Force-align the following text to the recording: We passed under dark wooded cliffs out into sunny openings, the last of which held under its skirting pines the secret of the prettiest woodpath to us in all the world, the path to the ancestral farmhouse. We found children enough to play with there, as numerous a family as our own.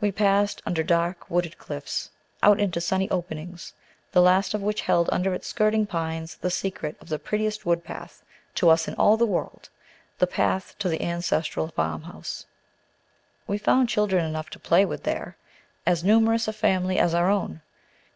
We 0.00 0.12
passed 0.12 0.62
under 0.64 0.84
dark 0.84 1.28
wooded 1.28 1.58
cliffs 1.58 2.10
out 2.44 2.60
into 2.60 2.80
sunny 2.80 3.10
openings, 3.10 3.72
the 4.12 4.22
last 4.22 4.54
of 4.54 4.62
which 4.62 4.82
held 4.82 5.08
under 5.10 5.34
its 5.34 5.48
skirting 5.48 5.84
pines 5.84 6.36
the 6.36 6.48
secret 6.48 6.96
of 7.00 7.08
the 7.08 7.18
prettiest 7.18 7.66
woodpath 7.66 8.22
to 8.54 8.68
us 8.70 8.86
in 8.86 8.94
all 8.94 9.16
the 9.16 9.26
world, 9.26 9.68
the 10.20 10.28
path 10.28 10.76
to 10.78 10.88
the 10.88 11.02
ancestral 11.02 11.66
farmhouse. 11.66 12.46
We 13.48 13.58
found 13.58 13.88
children 13.88 14.24
enough 14.24 14.48
to 14.50 14.60
play 14.60 14.84
with 14.84 15.02
there, 15.02 15.36
as 15.84 16.04
numerous 16.04 16.46
a 16.46 16.52
family 16.52 17.00
as 17.00 17.12
our 17.12 17.28
own. 17.28 17.62